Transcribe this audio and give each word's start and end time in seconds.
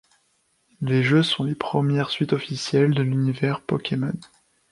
Les 0.81 1.03
jeux 1.03 1.21
sont 1.21 1.43
les 1.43 1.53
premières 1.53 2.09
suites 2.09 2.33
officielles 2.33 2.95
de 2.95 3.03
l'univers 3.03 3.61
Pokémon. 3.61 4.13